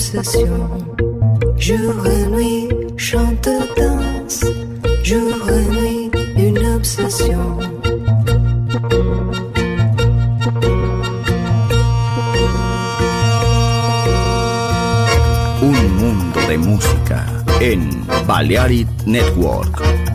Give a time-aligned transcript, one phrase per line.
[0.00, 0.68] Obsession.
[1.58, 4.44] Jour et nuit, chante, danse.
[5.02, 7.58] Jour et nuit, une obsession.
[15.62, 17.24] Un mundo de música
[17.60, 20.09] en Balearic Network.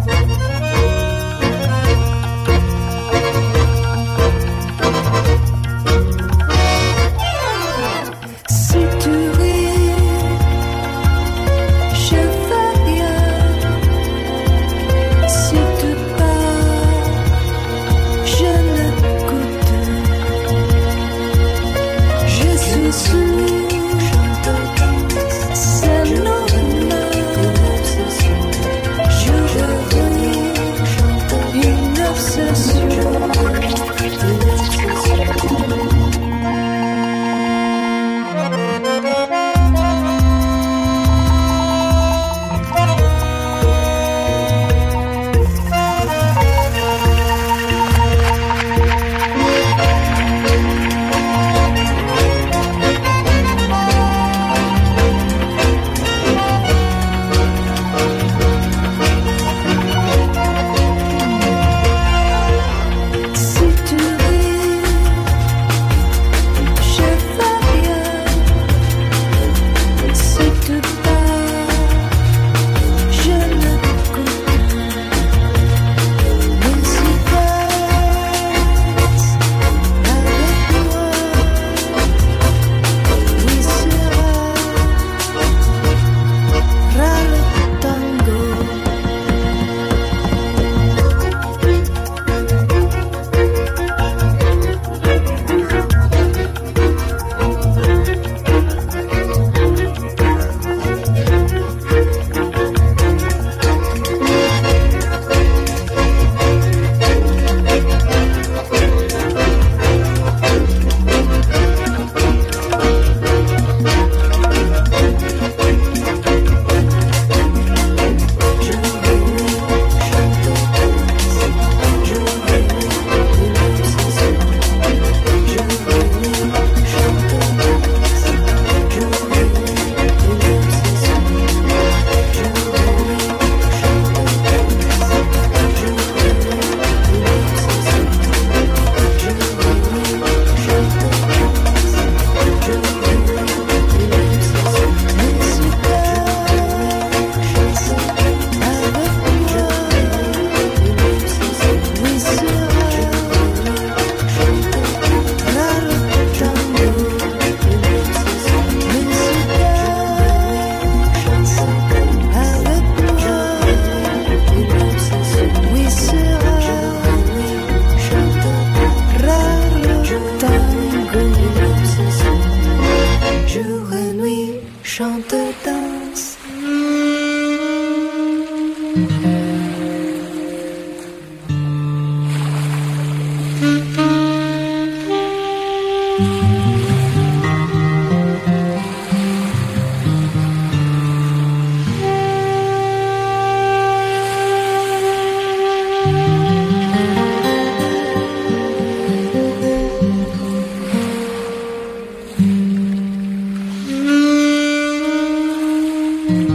[206.26, 206.52] Mm-hmm.